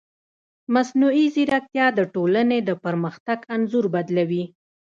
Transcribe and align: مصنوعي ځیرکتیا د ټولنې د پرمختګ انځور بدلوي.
مصنوعي 0.73 1.25
ځیرکتیا 1.35 1.85
د 1.97 1.99
ټولنې 2.13 2.59
د 2.67 2.69
پرمختګ 2.83 3.39
انځور 3.55 3.85
بدلوي. 3.95 4.43